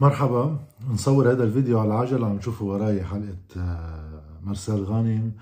[0.00, 0.58] مرحبا
[0.90, 5.32] نصور هذا الفيديو على العجلة عم تشوفوا وراي حلقة آه، مرسال غانم.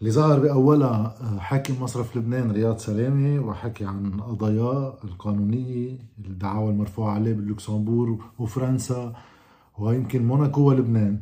[0.00, 7.14] اللي ظهر بأولها آه، حاكم مصرف لبنان رياض سلامة وحكي عن قضاياه القانونية الدعاوى المرفوعة
[7.14, 9.12] عليه باللوكسمبور وفرنسا
[9.78, 11.20] ويمكن موناكو ولبنان.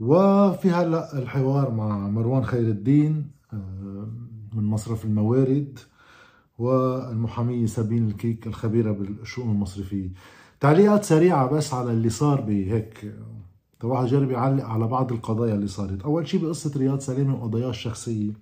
[0.00, 4.08] وفي هلأ الحوار مع مروان خير الدين آه،
[4.54, 5.78] من مصرف الموارد
[6.58, 10.10] والمحامية سابين الكيك الخبيرة بالشؤون المصرفية.
[10.60, 13.14] تعليقات سريعة بس على اللي صار بهيك
[13.84, 16.02] واحد جرب يعلق على بعض القضايا اللي صارت.
[16.02, 18.32] أول شيء بقصة رياض سلامة وقضاياه الشخصية.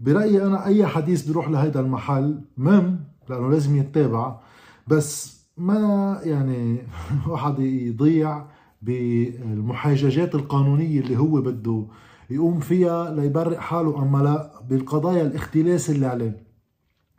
[0.00, 4.40] برأيي أنا أي حديث بيروح لهيدا المحل مهم لأنه لازم يتابع
[4.88, 6.82] بس ما يعني
[7.28, 8.46] واحد يضيع
[8.82, 11.86] بالمحاججات القانونية اللي هو بده
[12.30, 16.44] يقوم فيها ليبرئ حاله أما لا بالقضايا الاختلاس اللي عليه.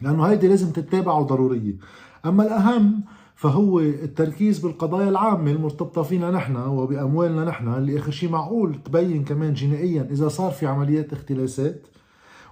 [0.01, 1.77] لأنه هيدي لازم تتابع وضرورية
[2.25, 3.03] أما الأهم
[3.35, 9.53] فهو التركيز بالقضايا العامة المرتبطة فينا نحن وبأموالنا نحن اللي آخر شيء معقول تبين كمان
[9.53, 11.87] جنائيا إذا صار في عمليات اختلاسات.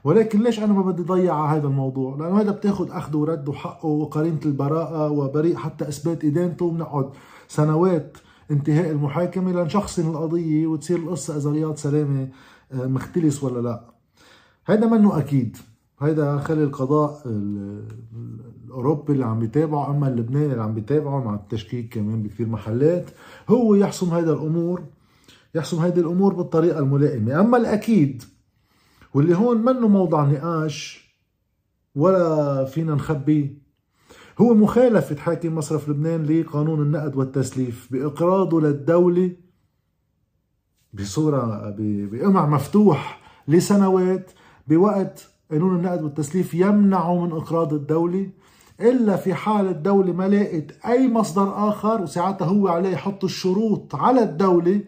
[0.03, 3.86] ولكن ليش أنا ما بدي ضيع على هذا الموضوع؟ لأنه هذا بتاخد أخذ ورد وحقه
[3.86, 7.09] وقرينة البراءة وبريء حتى إثبات إدانته وبنقعد
[7.47, 8.18] سنوات
[8.52, 12.28] انتهاء المحاكمة لنشخصن القضية وتصير القصة إذا رياض سلامة
[12.72, 13.84] آه، مختلس ولا لا.
[14.66, 15.58] هذا منه أكيد.
[16.04, 17.22] هيدا خلي القضاء
[18.66, 23.09] الأوروبي اللي عم بيتابعه أما اللبناني اللي عم بيتابعه مع التشكيك كمان بكثير محلات
[23.50, 24.84] هو يحسم هيدا الأمور
[25.56, 27.40] يحسم هيدي الأمور بالطريقة الملائمة.
[27.40, 28.24] أما الأكيد
[29.14, 31.04] واللي هون منه موضع نقاش
[31.96, 33.64] ولا فينا نخبيه
[34.42, 39.31] هو مخالفة حاكم مصرف لبنان لقانون النقد والتسليف بإقراضه للدولة
[40.94, 44.31] بصورة بقمع مفتوح لسنوات
[44.68, 48.30] بوقت قانون النقد والتسليف يمنع من إقراض الدولة
[48.82, 54.24] إلا في حال الدولة ما لقت أي مصدر آخر وساعتها هو عليه يحط الشروط على
[54.24, 54.81] الدولة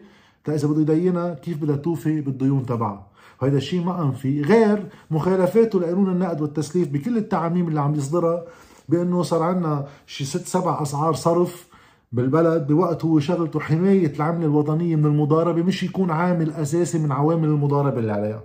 [0.48, 3.06] إذا بده يدينها كيف بدها توفي بالديون تبعها.
[3.42, 8.44] وهذا الشيء ما فيه غير مخالفاته لقانون النقد والتسليف بكل التعاميم اللي عم يصدرها
[8.88, 11.66] بأنه صار عندنا شي ست سبع أسعار صرف
[12.12, 17.48] بالبلد بوقت هو شغلته حماية العملة الوطنية من المضاربة مش يكون عامل أساسي من عوامل
[17.48, 18.42] المضاربة اللي عليها.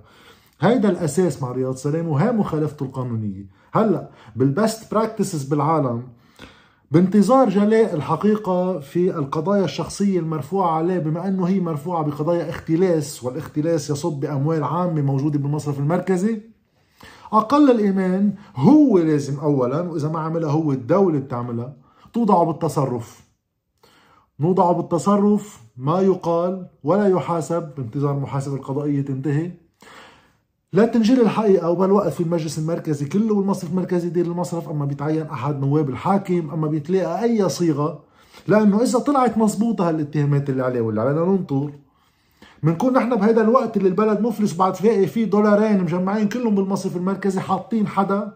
[0.61, 3.45] هيدا الأساس مع رياض سلام وهي مخالفته القانونية.
[3.73, 6.03] هلأ بالبست براكتسز بالعالم
[6.91, 13.89] بانتظار جلاء الحقيقة في القضايا الشخصية المرفوعة عليه بما أنه هي مرفوعة بقضايا اختلاس والاختلاس
[13.89, 16.41] يصب بأموال عامة موجودة بالمصرف المركزي.
[17.33, 21.73] أقل الإيمان هو لازم أولا وإذا ما عملها هو الدولة بتعملها
[22.13, 23.23] توضعه بالتصرف.
[24.39, 29.60] نوضعه بالتصرف ما يقال ولا يحاسب بانتظار المحاسبة القضائية تنتهي.
[30.73, 34.69] لا تنجلي الحقيقة وبالوقت في المجلس المركزي كله والمصرف المركزي يدير المصرف.
[34.69, 38.03] أما بيتعين أحد نواب الحاكم أما بيتلاقى أي صيغة.
[38.47, 41.71] لأنه إذا طلعت مزبوطة هالاتهامات اللي عليه واللي علينا ننطر.
[42.63, 47.39] بنكون نحن بهذا الوقت اللي البلد مفلس بعد تلاقي فيه دولارين مجمعين كلهم بالمصرف المركزي
[47.39, 48.33] حاطين حدا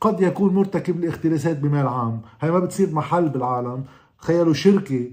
[0.00, 2.20] قد يكون مرتكب لاختلاسات بمال عام.
[2.40, 3.84] هاي ما بتصير محل بالعالم.
[4.20, 5.10] تخيلوا شركة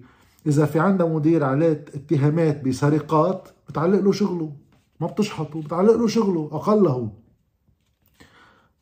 [0.48, 4.52] إذا في عندها مدير عليه اتهامات بسرقات بتعلق له شغله.
[5.00, 7.12] ما بتشحطه بتعلق له شغله أقله.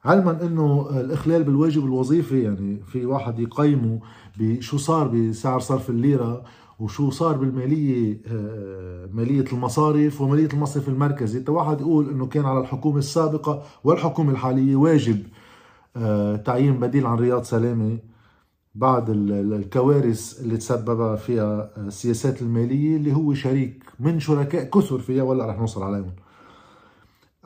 [0.05, 3.99] علما إنه الإخلال بالواجب الوظيفي يعني في واحد يقيمه
[4.39, 6.43] بشو صار بسعر صرف الليرة
[6.79, 11.39] وشو صار بالمالية آه، مالية المصارف ومالية المصرف المركزي.
[11.39, 15.23] تا واحد يقول إنه كان على الحكومة السابقة والحكومة الحالية واجب
[15.95, 17.97] آه، تعيين بديل عن رياض سلامة.
[18.75, 25.45] بعد الكوارث اللي تسبب فيها السياسات المالية اللي هو شريك من شركاء كثر فيها ولا
[25.45, 26.11] رح نوصل عليهم.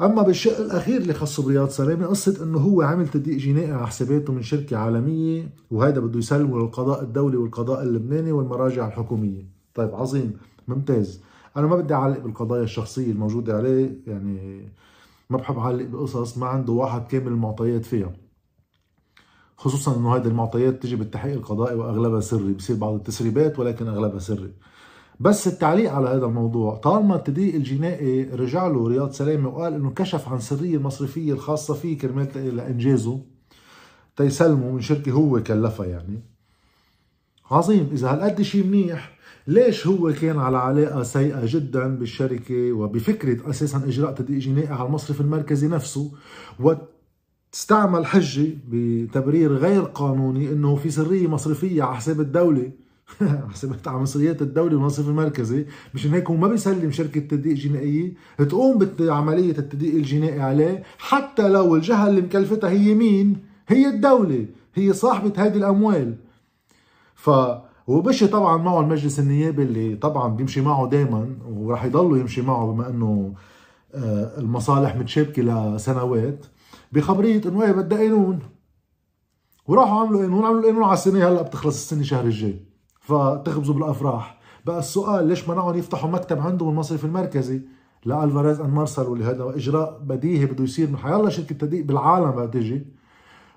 [0.01, 4.33] أما بالشق الأخير اللي خصه برياض سلامة قصة إنه هو عمل تدقيق جنائي على حساباته
[4.33, 9.45] من شركة عالمية وهذا بده يسلمه للقضاء الدولي والقضاء اللبناني والمراجع الحكومية.
[9.75, 10.33] طيب عظيم
[10.67, 11.21] ممتاز.
[11.57, 14.61] أنا ما بدي أعلق بالقضايا الشخصية الموجودة عليه يعني
[15.29, 18.13] ما بحب أعلق بقصص ما عنده واحد كامل المعطيات فيها.
[19.57, 24.53] خصوصا إنه هذه المعطيات تجي بالتحقيق القضائي وأغلبها سري بصير بعض التسريبات ولكن أغلبها سري.
[25.19, 30.29] بس التعليق على هذا الموضوع طالما التدقيق الجنائي رجع له رياض سلامة وقال إنه كشف
[30.29, 33.19] عن سرية المصرفيه الخاصة فيه كرمال لإنجازه
[34.17, 36.21] تيسلمه من شركة هو كلفها يعني.
[37.51, 39.17] عظيم إذا هالقد شيء منيح
[39.47, 45.21] ليش هو كان على علاقة سيئة جدا بالشركة وبفكرة أساسا إجراء تدقيق جنائي على المصرف
[45.21, 46.11] المركزي نفسه
[47.53, 52.71] استعمل حجة بتبرير غير قانوني إنه في سرية مصرفية على حساب الدولة.
[53.21, 55.65] على على مصريات الدولة والمصرف المركزي.
[55.93, 58.13] مشان هيك هو ما بيسلم شركة تدقيق جنائية.
[58.37, 60.83] تقوم بعملية التدقيق الجنائي عليه.
[60.97, 64.45] حتى لو الجهة اللي مكلفتها هي مين؟ هي الدولة.
[64.75, 66.15] هي صاحبة هذه الأموال.
[67.15, 67.29] ف
[67.87, 72.89] وبشي طبعا معه المجلس النيابي اللي طبعا بيمشي معه دائما وراح يضلوا يمشي معه بما
[72.89, 73.33] إنه
[73.95, 76.45] آه، المصالح متشابكة لسنوات.
[76.91, 78.39] بخبرية انه إيه بدها قانون
[79.67, 81.27] وراحوا عملوا قانون عملوا قانون على السنة.
[81.27, 82.59] هلأ بتخلص السنة الشهر الجاي.
[82.99, 84.39] فتخبزوا بالأفراح.
[84.65, 87.61] بقى السؤال ليش منعهم يفتحوا مكتب عندهم المصرف المركزي؟
[88.05, 91.29] لالفاريز ان مارسل واللي هذا إجراء بديهي بده يصير من حيالله.
[91.29, 92.85] شركة تدقيق بالعالم بقى تجي.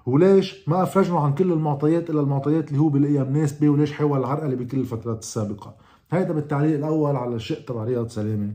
[0.07, 4.57] وليش ما افرجنا عن كل المعطيات إلا المعطيات اللي هو بلاقيها مناسبه وليش حول العرقله
[4.57, 5.75] بكل الفترات السابقة؟
[6.11, 8.53] هذا بالتعليق الأول على الشق تبع رياض سلامه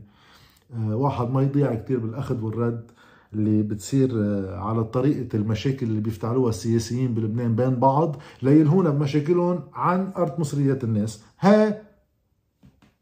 [0.76, 2.90] آه واحد ما يضيع كثير بالأخذ والرد.
[3.32, 10.12] اللي بتصير آه على طريقة المشاكل اللي بيفتعلوها السياسيين بلبنان بين بعض ليلهونا بمشاكلهم عن
[10.16, 11.22] أرض مصريات الناس.
[11.40, 11.82] ها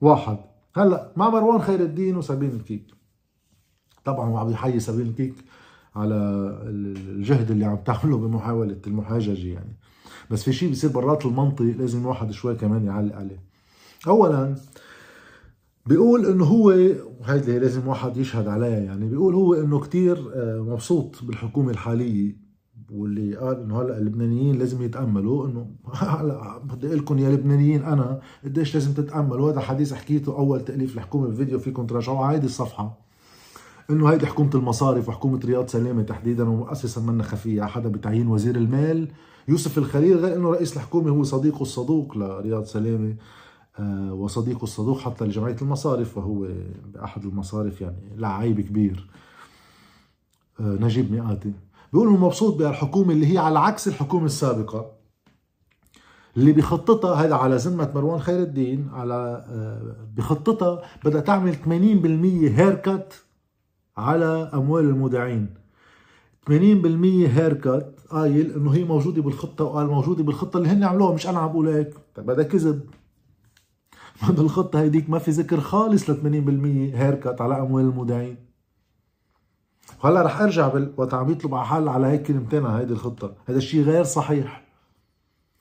[0.01, 0.39] واحد.
[0.77, 2.87] هلا مع مروان خير الدين وسابين الكيك.
[4.05, 5.35] طبعا وعم يحيي سابين الكيك
[5.97, 6.15] على
[6.67, 9.77] الجهد اللي عم تعمله بمحاولة المحاججة يعني.
[10.31, 13.41] بس في شيء بيصير برات المنطق لازم الواحد شوي كمان يعلق عليه.
[14.07, 14.55] اولا
[15.87, 16.67] بيقول إنه هو
[17.21, 22.37] وهيدي لازم واحد يشهد عليها يعني بيقول هو إنه كتير آه، مبسوط بالحكومة الحالية
[22.91, 28.21] واللي قال إنه هلأ اللبنانيين لازم يتأملوا إنه هلأ بدي أقول لكم يا لبنانيين أنا
[28.45, 32.99] قديش لازم تتاملوا هذا حديث حكيته أول تأليف الحكومة بفيديو فيكم تراجعوا هيدي الصفحة
[33.91, 39.09] إنه هيدي حكومة المصارف وحكومة رياض سلامه تحديدا واساسا منا خفية حدا بتعيين وزير المال
[39.49, 43.15] يوسف الخليل غير إنه رئيس الحكومة هو صديقه الصدوق لرياض سلامه
[44.11, 46.47] وصديقه الصدوق حتى لجمعية المصارف وهو
[46.95, 49.11] بأحد المصارف يعني لعيب كبير.
[50.61, 51.53] آه نجيب مئاتي
[51.93, 54.91] بيقول انه مبسوط بهالحكومه اللي هي على عكس الحكومة السابقة
[56.37, 63.25] اللي بخطتها هذا على ذمة مروان خير الدين على آه، بخطتها بدها تعمل 80% هيركت
[63.97, 65.55] على أموال المودعين.
[66.47, 66.53] 80%
[67.29, 71.49] هيركت قايل إنه هي موجودة بالخطة وقال موجودة بالخطة اللي هن عملوها مش أنا عم
[71.53, 71.95] بقول هيك.
[72.15, 72.81] طيب هذا كذب.
[74.29, 76.15] بالخطه هيديك ما في ذكر خالص ل
[76.93, 78.37] 80% هيركت على أموال المودعين.
[80.05, 80.73] هلا رح أرجع.
[80.97, 83.33] وقت عم يطلب على حل على هيك كلمتين على هيدي الخطة.
[83.47, 84.65] هذا الشيء غير صحيح.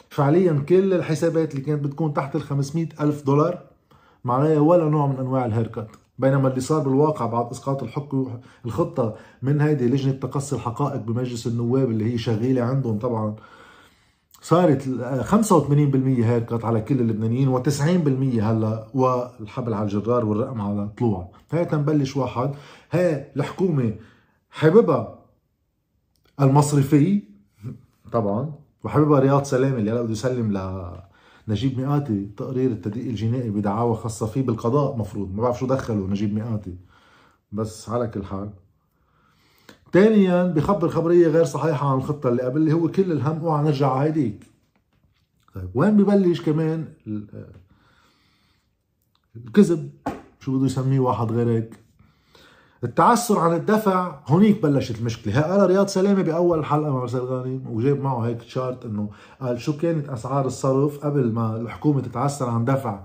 [0.10, 3.60] فعليا كل الحسابات اللي كانت بتكون تحت ال 500 ألف دولار
[4.24, 5.88] ما عليها ولا نوع من أنواع ال haircut
[6.20, 11.92] بينما اللي صار بالواقع بعد إسقاط الحكم الخطة من هيدي لجنة تقصي الحقائق بمجلس النواب
[11.92, 13.36] اللي هي شغاله عندهم طبعا.
[14.44, 14.82] صارت
[15.24, 22.18] 85% haircut على كل اللبنانيين و90% هلا والحبل على الجرار والرقم على طلوع هي تنبلش
[22.18, 22.52] واحد.
[22.92, 23.96] هي الحكومة
[24.50, 25.20] حاببها
[26.42, 27.24] المصرفي
[28.12, 28.54] طبعا
[28.84, 30.92] وحاببها رياض سلامة اللي هلا بده يسلم ل
[31.48, 35.36] نجيب مئاتي تقرير التدقيق الجنائي بدعاوى خاصة فيه بالقضاء مفروض.
[35.36, 36.76] ما بعرف شو دخلوا نجيب مئاتي.
[37.52, 38.50] بس على كل حال
[39.94, 43.92] ثانيا بخبر خبرية غير صحيحة عن الخطة اللي قبل اللي هو كل الهم اوعى نرجع
[43.92, 44.44] على هيديك.
[45.56, 46.86] طيب وين ببلش كمان
[49.36, 49.90] الكذب؟
[50.40, 51.80] شو بده يسميه واحد غير هيك
[52.84, 55.40] التعسر عن الدفع هونيك بلشت المشكلة.
[55.40, 59.10] هي قال رياض سلامة بأول الحلقة مع مرسل غانم وجاب معه هيك تشارت إنه
[59.42, 63.00] قال شو كانت أسعار الصرف قبل ما الحكومة تتعسر عن دفع.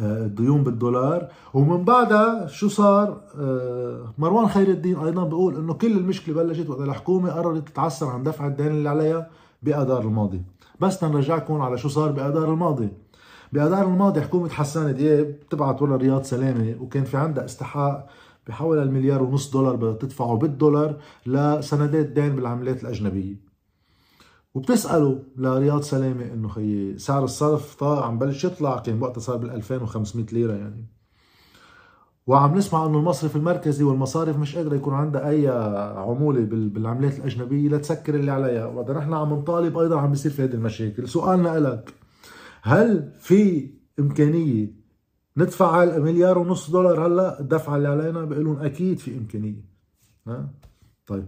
[0.00, 1.28] الديون بالدولار.
[1.54, 6.80] ومن بعدها شو صار؟ آه، مروان خير الدين أيضا بيقول إنه كل المشكلة بلشت وقت
[6.80, 9.30] الحكومة قررت تتعسر عن دفع الدين اللي عليها
[9.62, 10.42] باذار الماضي.
[10.80, 12.88] بس نرجعكم على شو صار باذار الماضي.
[13.52, 18.06] باذار الماضي حكومة حسان دياب تبعت ولا رياض سلامة وكان في عندها استحقاق
[18.46, 23.45] بحول المليار ونص دولار بدها تدفعه بالدولار لسندات دين بالعملات الأجنبية.
[24.56, 29.50] وبتسأله لرياض سلامة إنه خيي سعر الصرف طالع عم بلش يطلع كان وقتها صار بال
[29.50, 30.86] 2500 ليرة يعني.
[32.26, 35.48] وعم نسمع إنه المصرف المركزي والمصارف مش قادرة يكون عندها أي
[35.96, 38.66] عمولة بالعملات الأجنبية لتسكر اللي عليها.
[38.66, 41.08] وقت نحن عم نطالب أيضا عم بيصير في هذه المشاكل.
[41.08, 41.94] سؤالنا لك
[42.62, 44.72] هل في إمكانية
[45.36, 49.64] ندفع مليار ونص دولار هلأ؟ الدفعه اللي علينا لهم أكيد في إمكانية.
[50.26, 50.50] ها؟
[51.06, 51.26] طيب.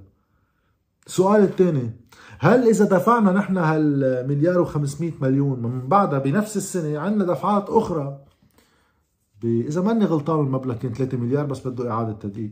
[1.08, 1.90] السؤال الثاني
[2.38, 8.24] هل إذا دفعنا نحن هالمليار و500 مليون من بعدها بنفس السنة عندنا دفعات أخرى؟
[9.44, 12.50] إذا ماني غلطان المبلغ كان 3 مليار بس بده إعادة تدقيق.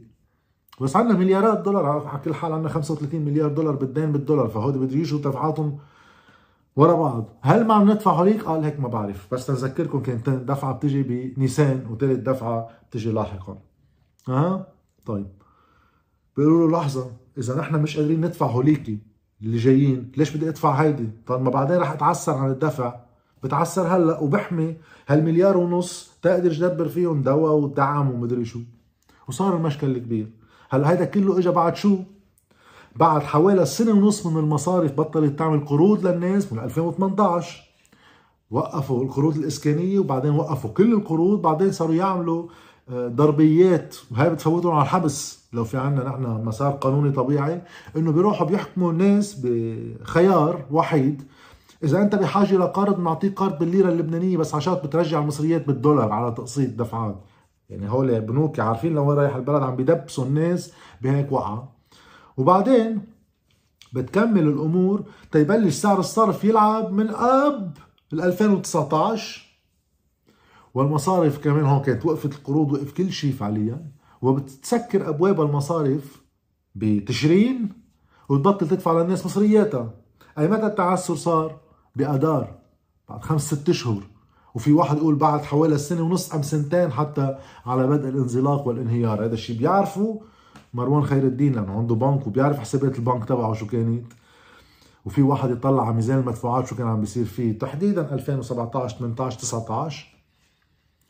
[0.80, 4.96] بس عندنا مليارات دولار على كل حال عندنا 35 مليار دولار بالدين بالدولار فهودي بده
[4.96, 5.78] يجوا دفعاتهم
[6.76, 7.38] ورا بعض.
[7.40, 9.34] هل ما عم ندفع هوليك؟ قال هيك ما بعرف.
[9.34, 13.58] بس تذكركم كانت دفعة بتجي بنيسان وثالث دفعة بتجي لاحقا.
[14.28, 14.66] أها؟
[15.06, 15.26] طيب.
[16.36, 17.25] بيقولوا له لحظة.
[17.38, 18.98] إذا نحن مش قادرين ندفع هوليكي
[19.42, 22.94] اللي جايين ليش بدي أدفع هيدي؟ طيب ما بعدين رح أتعسر عن الدفع.
[23.42, 24.76] بتعسر هلأ وبحمي
[25.08, 28.60] هالمليار ونص تقدر تدبر فيهم دواء ودعم ومدري شو.
[29.28, 30.30] وصار المشكل الكبير.
[30.70, 31.98] هلأ هيدا كله اجى بعد شو؟
[32.96, 37.62] بعد حوالي سنة ونص من المصارف بطلت تعمل قروض للناس من 2018
[38.50, 42.48] وقفوا القروض الإسكانية وبعدين وقفوا كل القروض بعدين صاروا يعملوا
[42.90, 45.46] ضربيات وهي بتفوتهم على الحبس.
[45.52, 47.62] لو في عنا نحن مسار قانوني طبيعي
[47.96, 51.22] إنه بيروحوا بيحكموا الناس بخيار وحيد.
[51.84, 56.70] إذا أنت بحاجة لقرض بنعطيك قرض بالليرة اللبنانية بس عشان بترجع المصريات بالدولار على تقسيط
[56.70, 57.16] دفعات
[57.70, 61.72] يعني هول بنوك عارفين لوين رايح البلد عم بيدبسوا الناس بهيك وقعه
[62.36, 63.02] وبعدين
[63.92, 65.02] بتكمل الأمور
[65.32, 67.76] تيبلش سعر الصرف يلعب من اب
[68.12, 69.45] 2019
[70.76, 73.86] والمصارف كمان هون كانت وقفت القروض وقف كل شيء فعليا.
[74.22, 76.22] وبتسكر أبواب المصارف
[76.74, 77.68] بتشرين
[78.28, 79.90] وتبطل تدفع للناس مصرياتها.
[80.38, 81.56] أي متى التعسر صار؟
[81.96, 82.58] باذار
[83.08, 84.02] بعد خمس ست أشهر.
[84.54, 89.24] وفي واحد يقول بعد حوالي سنة ونص أم سنتين حتى على بدء الانزلاق والانهيار.
[89.24, 90.20] هذا الشيء بيعرفه
[90.74, 94.12] مروان خير الدين لأنه عنده بنك وبيعرف حسابات البنك تبعه شو كانت.
[95.04, 97.58] وفي واحد يطلع على ميزان المدفوعات شو كان عم بيصير فيه.
[97.58, 100.15] تحديدا 2017 18 19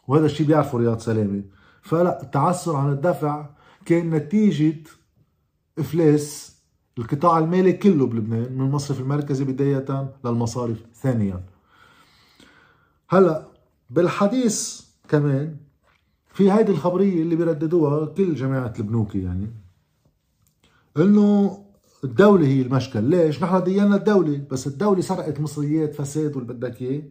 [0.08, 1.42] وهذا الشيء بيعرفه رياض سلامة.
[1.82, 3.50] فلا التعثر عن الدفع
[3.84, 4.82] كان نتيجة
[5.78, 6.56] إفلاس
[6.98, 11.42] القطاع المالي كله بلبنان من المصرف المركزي بداية للمصارف ثانيا.
[13.08, 13.46] هلا
[13.90, 15.56] بالحديث كمان
[16.28, 19.50] في هيدي الخبرية اللي بيرددوها كل جماعة البنوكي يعني
[20.96, 21.58] إنه
[22.04, 23.04] الدولة هي المشكل.
[23.04, 27.02] ليش؟ نحن دينا الدولة بس الدولة سرقت مصريات فساد واللي بدك إياه.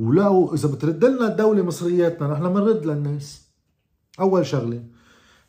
[0.00, 3.48] ولو إذا بترد لنا الدولة مصرياتنا نحن بنرد للناس.
[4.20, 4.82] أول شغلة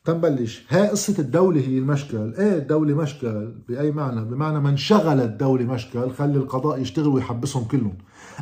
[0.05, 2.34] تنبلش هاي قصة الدولة هي المشكل.
[2.34, 7.98] إيه الدولة مشكل؟ بأي معنى؟ بمعنى من شغل الدولة مشكل خلي القضاء يشتغل ويحبسهم كلهم.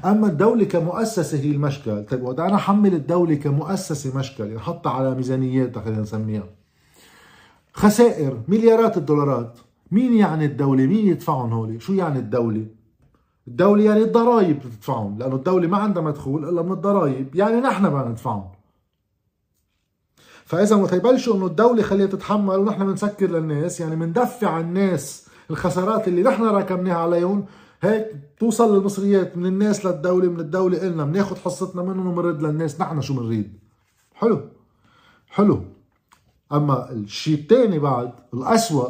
[0.06, 2.06] أما الدولة كمؤسسة هي المشكل.
[2.06, 6.50] طيب وقت أنا حمل الدولة كمؤسسة مشكل يعني حطها على ميزانياتها خلينا نسميها.
[7.74, 9.60] خسائر مليارات الدولارات.
[9.92, 12.66] مين يعني الدولة؟ مين يدفعهم هولي؟ شو يعني الدولة؟
[13.50, 18.10] الدولة يعني الضرائب بتدفعهم لأنه الدولة ما عندها مدخول إلا من الضرائب يعني نحن بدنا
[18.10, 18.52] ندفعهم
[20.46, 26.24] فإذا ما تيبلشوا إنه الدولة خليها تتحمل ونحن بنسكر للناس يعني بندفع الناس الخسارات اللي
[26.24, 27.46] نحن راكمناها عليهم
[27.82, 28.08] هيك
[28.40, 33.14] توصل المصريات من الناس للدولة من الدولة إلنا بناخذ حصتنا منهم وبنرد للناس نحن شو
[33.14, 33.60] بنريد؟
[34.14, 34.42] حلو.
[35.28, 35.64] حلو.
[36.52, 38.90] أما الشيء الثاني بعد الأسوأ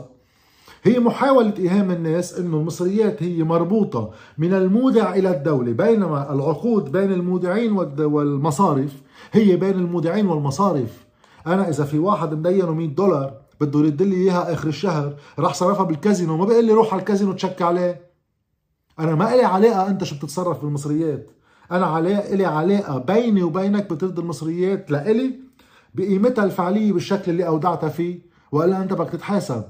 [0.84, 7.12] هي محاولة إيهام الناس أنه المصريات هي مربوطة من المودع إلى الدولة بينما العقود بين
[7.12, 11.06] المودعين والمصارف هي بين المودعين والمصارف.
[11.48, 15.84] أنا إذا في واحد مدينه 100 دولار بده يرد لي إياها آخر الشهر راح صرفها
[15.84, 18.02] بالكازينو ما بيقول لي روح على الكازينو تشك عليه.
[19.00, 21.32] أنا ما لي علاقة أنت شو بتتصرف بالمصريات.
[21.72, 25.40] أنا علي لي علاقة بيني وبينك بترد المصريات لإلي
[25.96, 28.20] بقيمتها الفعلية بالشكل اللي أودعتها فيه
[28.52, 29.64] وإلا أنت بدك تتحاسب.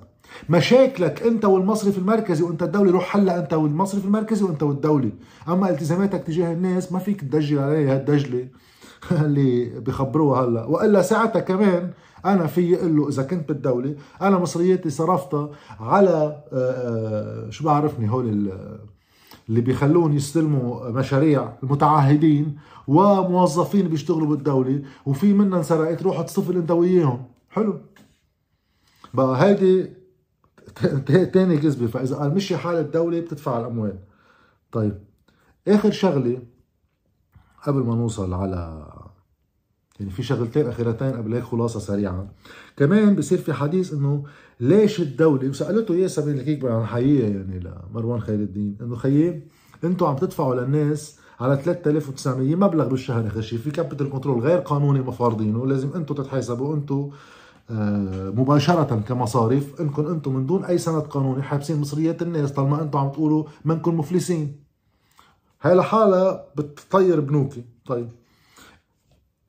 [0.50, 5.12] مشاكلك أنت والمصرف المركزي وأنت الدولي روح حلها أنت والمصرف المركزي وأنت والدولي.
[5.48, 8.48] أما التزاماتك تجاه الناس ما فيك تدجل عليها هالدجله
[9.26, 10.66] اللي بخبروها هلا.
[10.66, 11.92] وإلا ساعتها كمان
[12.26, 18.12] أنا في أقول له إذا كنت بالدولة أنا مصرياتي صرفتها على آه، آه، شو بعرفني
[18.12, 18.52] هول
[19.50, 22.58] اللي بيخلون يستلموا مشاريع المتعهدين
[22.88, 27.24] وموظفين بيشتغلوا بالدولة وفي منا انسرقت روحوا تصفل أنت وياهم.
[27.50, 27.80] حلو.
[29.14, 29.90] بقى هيدي
[31.34, 34.00] تاني كذبه فإذا قال مشي حال الدولة بتدفع الأموال.
[34.72, 35.00] طيب.
[35.68, 36.42] آخر شغلة
[37.64, 38.88] قبل ما نوصل على
[40.00, 42.28] يعني في شغلتين أخيرتين قبل هيك خلاصة سريعة.
[42.78, 44.24] كمان بصير في حديث إنه
[44.60, 48.78] ليش الدولة وسالته إياه سبيل الكيك عن حقيقة يعني لمروان خير الدين.
[48.82, 49.48] إنه خيي
[49.84, 53.28] أنتم عم تدفعوا للناس على 3900 مبلغ بالشهر.
[53.28, 57.10] آخر شيء في capital control غير قانوني مفارضينه لازم أنتم تتحاسبوا أنتم
[57.72, 63.10] مباشرة كمصارف انكم أنتم من دون أي سند قانوني حابسين مصريات الناس طالما أنتم عم
[63.10, 64.64] تقولوا منكم مفلسين.
[65.62, 67.64] هاي لحالها بتطير بنوكي.
[67.86, 68.10] طيب.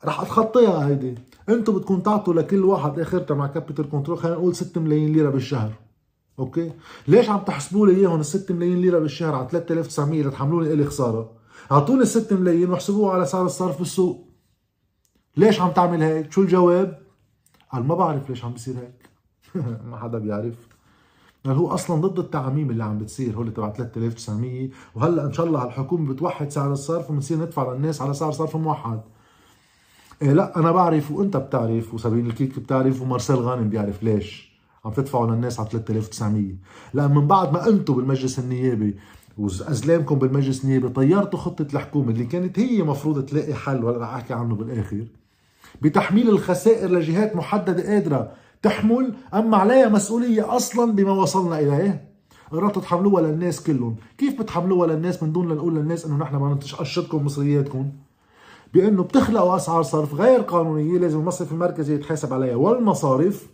[0.05, 1.15] رح أتخطيها هيدي.
[1.49, 5.73] أنتم بدكم تعطوا لكل واحد اخرتها مع capital control خلينا نقول 6 ملايين ليرة بالشهر.
[6.39, 6.73] okay؟
[7.09, 11.31] ليش عم تحسبوا لي إياهم ال 6 ملايين ليرة بالشهر على 3900 لتحملوني الي خسارة.
[11.73, 14.29] أعطوني ال 6 ملايين واحسبوها على سعر الصرف بالسوق.
[15.37, 17.00] ليش عم تعمل هيك؟ شو الجواب؟
[17.73, 19.11] قال ما بعرف ليش عم بيصير هيك.
[19.91, 20.55] ما حدا بيعرف.
[21.45, 25.65] يعني هو أصلا ضد التعميم اللي عم بتصير هول تبع 3900 وهلأ إن شاء الله
[25.65, 29.01] الحكومة بتوحد سعر الصرف وبنصير ندفع للناس على سعر صرف موحد.
[30.23, 34.51] إيه لأ أنا بعرف وأنت بتعرف وسبيل الكيك بتعرف ومارسيل غانم بيعرف ليش
[34.85, 36.55] عم تدفعوا للناس على 3900
[36.95, 38.97] لأن من بعد ما أنتم بالمجلس النيابي
[39.39, 44.35] وأزلامكم بالمجلس النيابي طيرتوا خطة الحكومة اللي كانت هي مفروض تلاقي حل ولا رح أحكي
[44.35, 45.07] عنه بالآخر.
[45.83, 52.11] بتحميل الخسائر لجهات محددة قادرة تحمل أما عليها مسؤولية أصلا بما وصلنا إليه.
[52.53, 53.97] قررتوا تحملوها للناس كلهم.
[54.19, 57.91] كيف بتحملوها للناس من دون لنقول للناس إنه نحن ما نشقشطكم مصرياتكم
[58.75, 62.57] بأنه بتخلقوا أسعار صرف غير قانونية لازم المصرف المركزي يتحاسب عليها.
[62.57, 63.47] والمصارف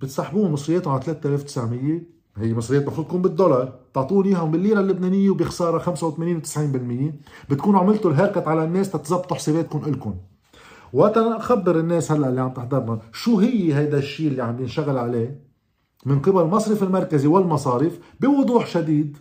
[0.00, 3.72] بتسحبوهم مصرياتهم على 3900 هي مصريات المفروض تكون بالدولار.
[3.94, 10.14] تعطوني إياهم بالليرة اللبنانية وبخسارة 85 و90% بتكونوا عملتوا الهيركت على الناس تتظبطوا حساباتكم إلكم.
[10.92, 15.48] وتخبر الناس هلأ اللي عم تحضرنا شو هي هيدا الشيء اللي عم ينشغل عليه.
[16.06, 19.16] من قبل المصرف المركزي والمصارف بوضوح شديد.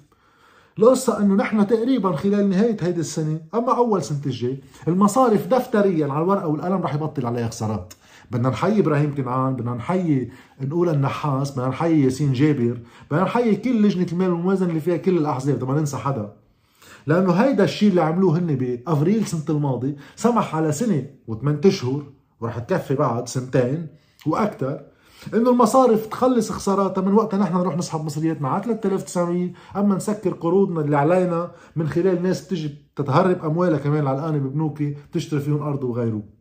[0.80, 6.24] القصة إنه نحن تقريبا خلال نهاية هيدي السنة أما أول سنة الجاي المصارف دفتريا على
[6.24, 7.94] الورقة والقلم رح يبطل عليها خسارات.
[8.32, 10.32] بدنا نحيي إبراهيم كنعان بدنا نحيي
[10.62, 12.80] نقول النحاس بدنا نحيي ياسين جابر
[13.12, 16.34] بدنا نحيي كل لجنة المال والموازنة اللي فيها كل الأحزاب ما ننسى حدا.
[17.08, 22.04] لأنه هيدا الشيء اللي عملوه هن بأفريل سنة الماضي سمح على سنة وثمان أشهر
[22.42, 23.88] ورح تكفي بعد سنتين
[24.26, 24.82] وأكثر
[25.34, 30.82] إنه المصارف تخلص خساراتها من وقتها نحن نروح نسحب مصرياتنا على 3900 أما نسكر قروضنا
[30.82, 36.37] اللي علينا من خلال ناس بتجي تتهرب أموالها كمان على ببنوكي بتشتري فيهم أرض وغيره.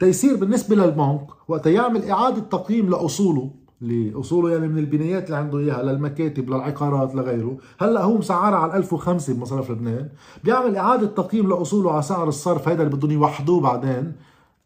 [0.00, 3.50] تيسير بالنسبة للبنك وقت يعمل إعادة تقييم لأصوله
[3.80, 7.56] لأصوله يعني من البنايات اللي عنده إياها للمكاتب للعقارات لغيره.
[7.80, 10.08] هلأ هو مسعرها على 1005 بمصارف لبنان.
[10.44, 14.12] بيعمل إعادة تقييم لأصوله على سعر الصرف هيدا اللي بدهم يوحدوه بعدين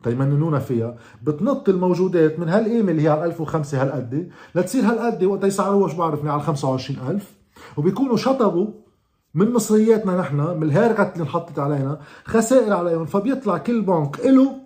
[0.02, 0.96] تيمننونا فيها.
[1.22, 6.30] بتنط الموجودات من هالقيمة اللي هي على 1005 هالقد لتصير هالقد وقت يسعروها شو بعرفني
[6.30, 7.34] على 25000
[7.76, 8.66] وبيكونوا شطبوا
[9.34, 13.04] من مصرياتنا نحن من الهيركت اللي انحطت علينا خسائر عليهم.
[13.04, 14.59] فبيطلع كل بنك له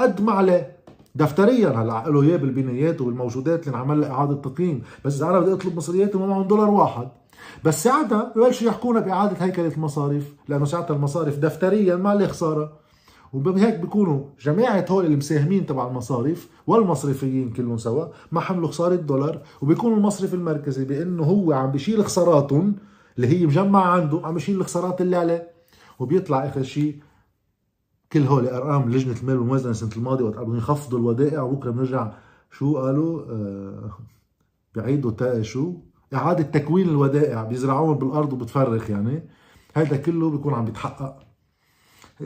[0.00, 0.76] قد ما عليه.
[1.14, 4.82] دفتريا هلأ له اياه بالبنايات وبالموجودات اللي انعمل لها إعادة تقييم.
[5.04, 7.08] بس إذا أنا بدي أطلب مصرياتي ما معهم دولار واحد.
[7.64, 12.72] بس ساعتها ببلشوا يحكونا بإعادة هيكلة المصاريف لأنه ساعتها المصاريف دفتريا ما عليه خسارة.
[13.32, 19.38] وبهيك بيكونوا جماعة هول المساهمين تبع المصارف والمصرفيين كلهم سوا ما حملوا خسارة دولار.
[19.62, 22.76] وبيكون المصرف المركزي بأنه هو عم بيشيل خساراتهم
[23.16, 25.50] اللي هي مجمعة عنده عم بيشيل الخسارات اللي عليه.
[25.98, 26.96] وبيطلع آخر شيء
[28.12, 31.42] كل هول إرقام لجنة المال والموازنة السنة الماضية وقت بدهم يخفضوا الودائع.
[31.42, 32.12] وبكرة بنرجع
[32.50, 33.90] شو قالوا؟ آه
[34.74, 35.72] بعيدوا تا شو؟
[36.14, 37.44] إعادة تكوين الودائع.
[37.44, 39.28] بيزرعوهم بالأرض وبتفرخ يعني.
[39.74, 41.16] هذا كله بيكون عم بيتحقق.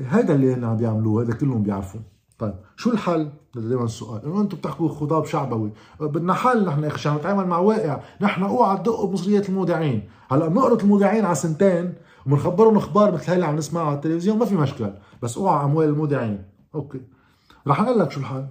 [0.09, 2.01] هذا اللي هن عم بيعملوه هذا كلهم بيعرفوا.
[2.39, 4.25] طيب شو الحل؟ دائما السؤال.
[4.25, 5.73] إنه أنتم بتحكوا خضاب شعبوي.
[6.01, 6.67] بدنا حل.
[6.67, 8.01] نحن أخي عم نتعامل مع واقع.
[8.21, 10.09] نحن أوعى تدقوا بمصريات المودعين.
[10.31, 11.95] هلأ بنقرط المودعين على سنتين
[12.27, 14.91] وبنخبرهم أخبار مثل اللي عم نسمعها على التلفزيون ما في مشكل
[15.25, 17.01] بس اوعى اموال المودعين okay.
[17.67, 18.47] رح أقول لك شو الحل.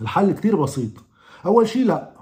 [0.00, 0.90] الحل كتير بسيط.
[1.46, 2.12] أول شيء لا.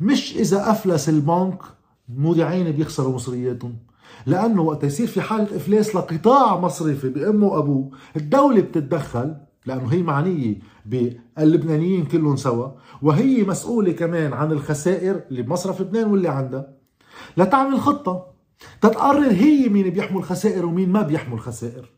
[0.00, 1.62] مش إذا أفلس البنك
[2.08, 3.76] المودعين بيخسروا مصرياتهم.
[4.26, 10.54] لأنه وقت يصير في حالة افلاس لقطاع مصرفي بأمه وأبوه الدولة بتتدخل لأنه هي معنية
[10.86, 12.68] باللبنانيين كلهم سوا
[13.02, 16.72] وهي مسؤولة كمان عن الخسائر اللي بمصرف لبنان واللي عندها.
[17.36, 18.26] لتعمل خطة.
[18.80, 21.90] تتقرر هي مين بيحمل خسائر ومين ما بيحمل خسائر.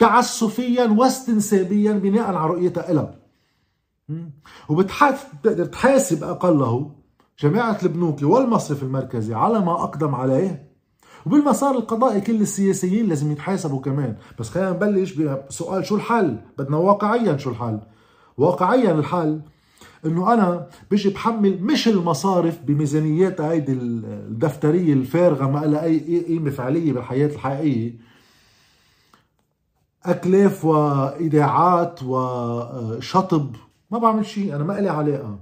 [0.00, 3.14] تعسفيا واستنسابيا بناء على رؤيتها إلها
[4.68, 6.90] وبتقدر تحاسب أقله
[7.40, 10.70] جماعة البنوك والمصرف المركزي على ما أقدم عليه.
[11.26, 14.16] وبالمسار القضائي كل السياسيين لازم يتحاسبوا كمان.
[14.38, 17.80] بس خلينا نبلش بسؤال شو الحل؟ بدنا واقعيا شو الحل؟
[18.36, 19.40] واقعيا الحل
[20.06, 26.92] إنه أنا بيجي بحمل مش المصارف بميزانيات هيدي الدفترية الفارغة ما لها اي قيمه فعليه
[26.92, 28.09] بالحياة الحقيقية.
[30.04, 33.56] أكلاف وإيداعات وشطب
[33.90, 35.38] ما بعمل شيء أنا ما لي علاقة.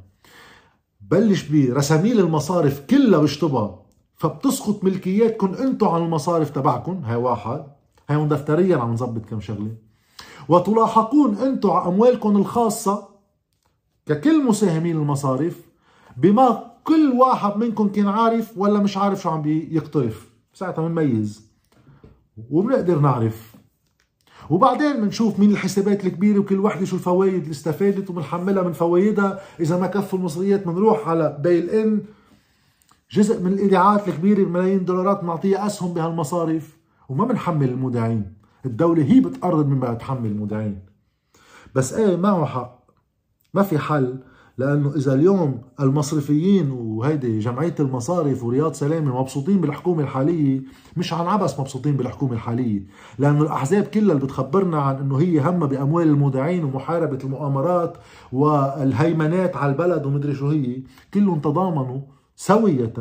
[1.01, 3.83] بلش برساميل المصارف كلها بشطبها
[4.17, 7.65] فبتسقط ملكياتكم أنتم عن المصارف تبعكم هاي واحد.
[8.11, 9.75] هاي دفتريا عم نظبط كم شغلة.
[10.49, 13.09] وتلاحقون أنتم على اموالكم الخاصة
[14.07, 15.61] ككل مساهمين المصارف
[16.17, 21.49] بما كل واحد منكم كان عارف ولا مش عارف شو عم بيقترف ساعتها بنميز.
[22.51, 23.58] وبنقدر نعرف.
[24.51, 29.41] وبعدين بنشوف مين الحسابات الكبيرة وكل وحدة شو الفوائد اللي استفادت وبنحملها من فوائدها.
[29.61, 32.01] إذا ما كفوا المصريات بنروح على بيل إن.
[33.11, 36.77] جزء من الايداعات الكبيرة بملايين الدولارات بنعطيها أسهم بهالمصارف
[37.09, 38.33] وما بنحمل المودعين
[38.67, 40.79] الدولة هي بتقرر من بقى تحمل المودعين
[41.75, 42.85] بس إيه معه حق
[43.55, 44.19] ما في حل.
[44.59, 50.63] لأنه إذا اليوم المصرفيين وهيدي جمعية المصارف ورياض سلامة مبسوطين بالحكومة الحالية
[50.97, 52.83] مش عن عبس مبسوطين بالحكومة الحالية
[53.19, 57.97] لأنه الأحزاب كلها اللي بتخبرنا عن إنه هي همها بأموال المودعين ومحاربة المؤامرات
[58.33, 60.83] والهيمنات على البلد ومدري شو هي.
[61.15, 62.01] كلهم تضامنوا
[62.37, 62.93] سوية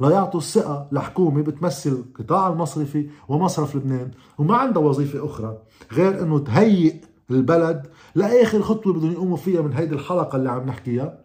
[0.00, 4.10] ليعطوا الثقة لحكومة بتمثل القطاع المصرفي ومصرف لبنان.
[4.38, 5.58] وما عندها وظيفة أخرى
[5.92, 6.94] غير أنه تهيئ
[7.30, 11.24] البلد لآخر خطوة بدهم يقوموا فيها من هيدي الحلقة اللي عم نحكيها.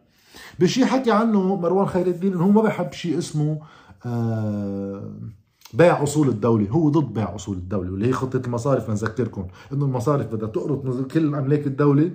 [0.60, 3.60] بشي حكي عنه مروان خير الدين إنه هو ما بحب شيء اسمه
[4.06, 5.13] آه
[5.73, 6.69] بيع أصول الدولة.
[6.69, 11.36] هو ضد بيع أصول الدولة واللي هي خطة المصارف لنذكركم إنه المصارف بدها تقرض كل
[11.36, 12.12] أملاك الدولة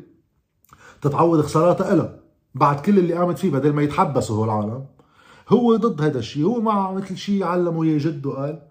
[1.03, 2.21] تتعوض خساراتها لها
[2.55, 4.85] بعد كل اللي قامت فيه بدل ما يتحبسوا هو العالم
[5.49, 8.63] هو ضد هذا الشيء هو مع مثل شيء علمه إياه جده قال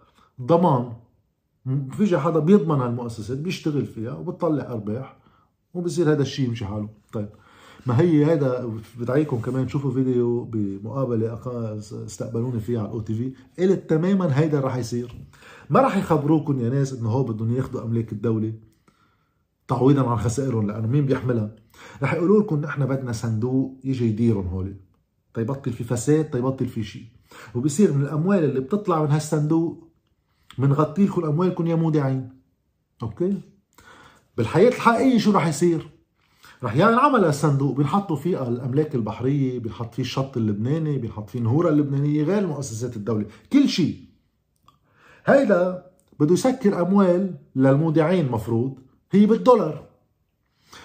[0.42, 0.94] ضمان.
[1.92, 5.18] فيجي حدا بيضمن هالمؤسسات بيشتغل فيها وبتطلع أرباح.
[5.74, 6.90] وبصير هذا الشيء يمشي حاله.
[7.14, 7.30] طيب
[7.86, 11.40] ما هي هذا؟ بدعيكم كمان تشوفوا فيديو بمقابلة
[12.06, 13.34] استقبلوني فيها على الاو تي في.
[13.64, 15.28] قلت تماما هيدا رح يصير.
[15.70, 18.54] ما رح يخبروكم يا ناس إنه هو بدهم ياخذوا أملاك الدولة
[19.68, 21.56] تعويضا عن خسائرهم لأنه مين بيحملها؟
[22.04, 24.76] رح يقولوا لكم نحن بدنا صندوق يجي يديرهم هول.
[25.34, 27.06] تيبطل في فساد تيبطل في شيء.
[27.56, 29.88] وبصير من الأموال اللي بتطلع من هالصندوق
[30.58, 32.30] بنغطي لكم أموالكم يا مودعين.
[33.04, 33.42] أوكي؟
[34.38, 35.90] بالحياة الحقيقية شو رح يصير؟
[36.64, 37.76] رح ينعمل الصندوق.
[37.78, 43.26] بنحطوا فيه الأملاك البحرية بنحط فيه الشط اللبناني بنحط فيه النهورة اللبنانية غير مؤسسات الدولة.
[43.54, 43.96] كل شيء.
[45.26, 45.86] هيدا
[46.20, 48.78] بده يسكر أموال للمودعين مفروض.
[49.12, 49.84] هي بالدولار.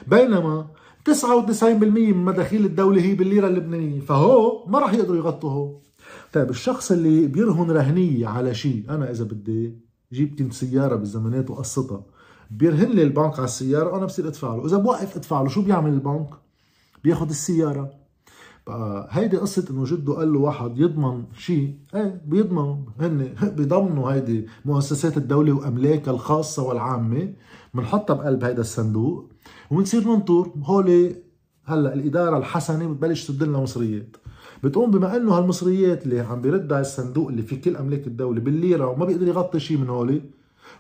[0.07, 0.67] بينما
[1.05, 1.65] 99%
[2.13, 4.01] من مداخيل الدولة هي بالليرة اللبنانية.
[4.01, 5.79] فهو ما راح يقدروا يغطوا هو
[6.33, 9.79] طيب الشخص اللي بيرهن رهنية على شيء أنا إذا بدي
[10.13, 12.03] جيب كنت سيارة بالزمانات وقصتها
[12.51, 14.67] بيرهن لي البنك على السيارة وأنا بصير أدفع له.
[14.67, 16.29] إذا بوقف أدفع له شو بيعمل البنك؟
[17.05, 17.91] بياخد السيارة.
[18.67, 21.75] بقى هيدي قصة إنه جده قال له واحد يضمن شيء.
[21.95, 27.33] إيه بيضمن هن بيضمنوا هيدي مؤسسات الدولة واملاكها الخاصة والعامة.
[27.75, 29.33] بنحطها بقلب هيدا الصندوق.
[29.71, 30.53] وبنصير ننطر.
[30.65, 31.15] هول
[31.65, 34.17] هلأ الإدارة الحسنة بتبلش تسد لنا مصريات.
[34.65, 38.87] بتقوم بما إنه هالمصريات اللي عم بيرد على الصندوق اللي فيه كل املاك الدولة بالليرة
[38.87, 40.23] وما بيقدر يغطي شيء من هول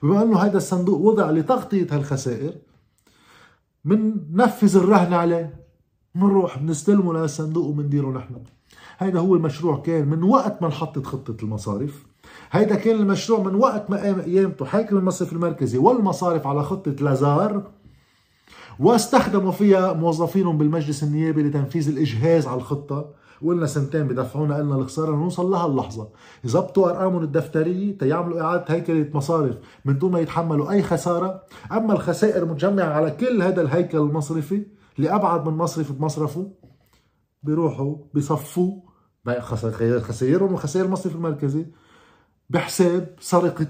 [0.02, 2.52] بما أنه هذا الصندوق وضع لتغطية هالخسائر
[3.84, 5.64] بننفذ الرهن عليه
[6.14, 8.42] بنروح بنستلمه للصندوق وبنديره نحن.
[8.98, 12.06] هيدا هو المشروع كان من وقت ما انحطت خطة المصارف.
[12.50, 17.70] هيدا كان المشروع من وقت ما قام قيامته حاكم المصرف المركزي والمصارف على خطة لازار
[18.78, 23.14] واستخدموا فيها موظفينهم بالمجلس النيابي لتنفيذ الإجهاز على الخطة.
[23.42, 26.08] وقلنا سنتين بدفعونا لنا الخسارة نوصل لهاللحظه
[26.44, 31.42] يظبطوا أرقامهم الدفترية تيعملوا إعادة هيكلة مصارف من دون ما يتحملوا أي خسارة.
[31.72, 34.66] أما الخسائر متجمعة على كل هذا الهيكل المصرفي
[34.98, 36.50] اللي أبعد من مصرف بمصرفه
[37.42, 38.80] بيروحوا بيصفوا
[40.00, 41.66] خسائرهم وخسائر المصرف المركزي
[42.50, 43.66] بحساب سرقة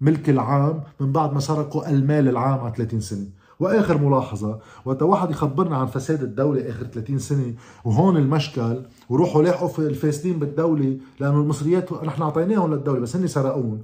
[0.00, 3.26] الملك العام من بعد ما سرقوا المال العام على 30 سنة.
[3.60, 9.68] وآخر ملاحظة وقت واحد يخبرنا عن فساد الدولة آخر 30 سنة وهون المشكل وروحوا لاحقوا
[9.68, 13.82] في الفاسدين بالدولة لأنه المصريات نحن أعطيناهم للدولة بس هن سرقون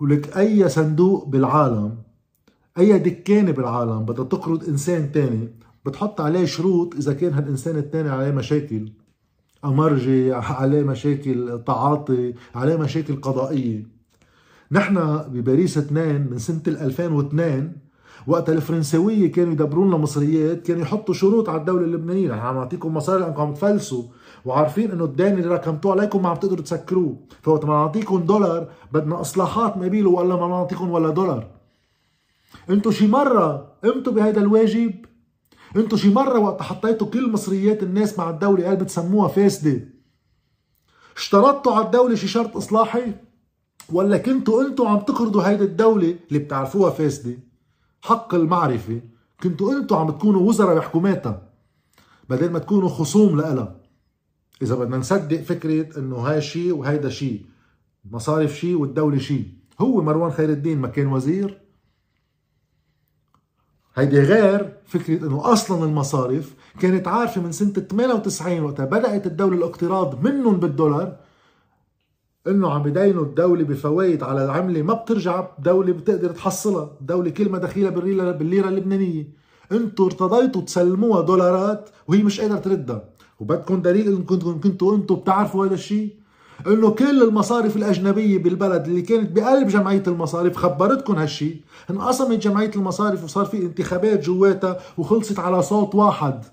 [0.00, 1.94] ولك أي صندوق بالعالم
[2.78, 5.48] أي دكانة بالعالم بدها تقرض إنسان تاني
[5.86, 8.92] بتحط عليه شروط إذا كان هالإنسان التاني عليه مشاكل.
[9.64, 13.86] أمرجي عليه مشاكل تعاطي عليه مشاكل قضائية.
[14.72, 17.72] نحن بباريس 2 من سنة 2002
[18.26, 22.28] وقت الفرنساويه كانوا يدبرون مصريات كانوا يحطوا شروط على الدولة اللبنانية.
[22.28, 24.04] نحن عم نعطيكم مصاري لأنكم عم تفلسوا.
[24.44, 27.16] وعارفين إنه الدين اللي ركمتوه عليكم ما عم تقدروا تسكروه.
[27.42, 31.46] فوقت ما نعطيكم دولار بدنا إصلاحات مبيله ولا ما نعطيكم ولا دولار.
[32.70, 34.94] انتو شي مرة قمتوا بهذا الواجب؟
[35.76, 39.80] انتو شي مرة وقت حطيتوا كل مصريات الناس مع الدولة قال بتسموها فاسده
[41.16, 43.12] اشترطتوا على الدولة شي شرط إصلاحي؟
[43.92, 47.38] ولا كنتوا أنتوا عم تقرضوا هيدي الدولة اللي بتعرفوها فاسده
[48.02, 49.00] حق المعرفة
[49.42, 51.42] كنتوا أنتوا عم تكونوا وزراء بحكوماتها
[52.28, 53.76] بدل ما تكونوا خصوم لها
[54.62, 57.46] إذا بدنا نصدق فكرة إنه هاي شيء وهيدا شيء
[58.10, 59.48] مصارف شيء والدولة شيء
[59.80, 61.60] هو مروان خير الدين ما كان وزير.
[63.94, 70.26] هيدي غير فكرة إنه أصلا المصارف كانت عارفة من سنة 98 وقتها بدأت الدولة الاقتراض
[70.26, 71.16] منهم بالدولار
[72.48, 77.58] إنه عم بدينوا الدولة بفوائد على العملة ما بترجع دولة بتقدر تحصلها، دولة كل ما
[77.58, 77.90] دخيلها
[78.32, 79.28] بالليرة اللبنانية،
[79.72, 83.04] أنتوا ارتضيتوا تسلموها دولارات وهي مش قادرة تردها،
[83.40, 86.08] وبدكم دليل انكم كنتوا كنتوا أنتوا بتعرفوا هذا الشيء؟
[86.66, 91.60] إنه كل المصارف الأجنبية بالبلد اللي كانت بقلب جمعية المصارف خبرتكم هالشيء.
[91.90, 96.44] انقسمت جمعية المصارف وصار في انتخابات جواتها وخلصت على صوت واحد.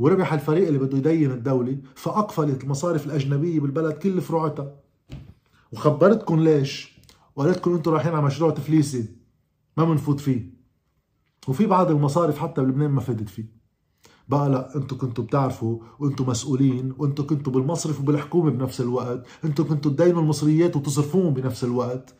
[0.00, 4.74] وربح الفريق اللي بده يدين الدولة فأقفلت المصارف الأجنبية بالبلد كل فروعتها
[5.72, 7.00] وخبرتكم ليش؟
[7.36, 9.08] وقالت لكم أنتم رايحين على مشروع تفليسي
[9.76, 10.54] ما بنفوت فيه.
[11.48, 13.44] وفي بعض المصارف حتى بلبنان ما فادت فيه.
[14.28, 19.90] بقى لا أنتم كنتوا بتعرفوا وأنتم مسؤولين وأنتم كنتوا بالمصرف وبالحكومة بنفس الوقت أنتم كنتوا
[19.90, 22.14] تدينوا المصريات وتصرفوهم بنفس الوقت.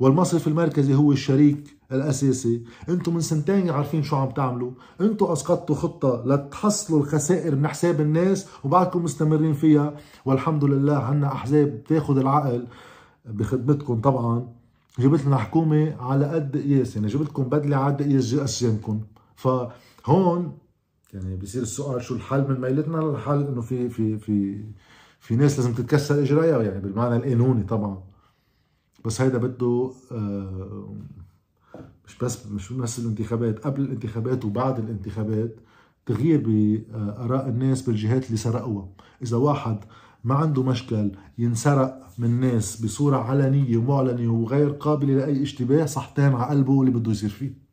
[0.00, 2.64] والمصرف المركزي هو الشريك الأساسي.
[2.88, 4.70] أنتم من سنتين عارفين شو عم تعملوا.
[5.00, 9.94] أنتم أسقطتوا خطة لتحصلوا الخسائر من حساب الناس وبعدكم مستمرين فيها.
[10.24, 12.66] والحمد لله عنا أحزاب تاخذ العقل
[13.24, 14.48] بخدمتكم طبعا.
[14.98, 19.00] جبت لنا حكومة على قد قياس يعني جبت لكم بدلة على قد قياس اشجانكم
[19.36, 20.58] فهون
[21.14, 24.64] يعني بصير السؤال شو الحل من ميلتنا للحل إنه في في في
[25.20, 28.02] في ناس لازم تتكسر إجرائها يعني بالمعنى القانوني طبعا.
[29.04, 30.94] بس هيدا بده آه،
[32.06, 35.56] مش بس مش بس الانتخابات قبل الانتخابات وبعد الانتخابات
[36.06, 38.88] تغيير بآراء الناس بالجهات اللي سرقوها.
[39.22, 39.78] إذا واحد
[40.24, 46.50] ما عنده مشكل ينسرق من ناس بصورة علنية ومعلنة وغير قابلة لأي اشتباه صحتين على
[46.50, 47.63] قلبه اللي بده يصير فيه.